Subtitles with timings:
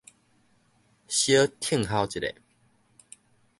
[1.07, 2.21] 小聽候一下